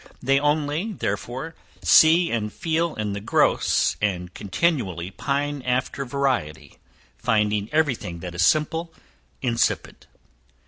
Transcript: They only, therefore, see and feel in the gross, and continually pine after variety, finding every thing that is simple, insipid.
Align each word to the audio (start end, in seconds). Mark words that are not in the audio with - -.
They 0.19 0.39
only, 0.39 0.93
therefore, 0.93 1.53
see 1.83 2.31
and 2.31 2.51
feel 2.51 2.95
in 2.95 3.13
the 3.13 3.19
gross, 3.21 3.97
and 4.01 4.33
continually 4.33 5.11
pine 5.11 5.61
after 5.61 6.05
variety, 6.05 6.79
finding 7.19 7.69
every 7.71 7.93
thing 7.93 8.17
that 8.21 8.33
is 8.33 8.43
simple, 8.43 8.91
insipid. 9.43 10.07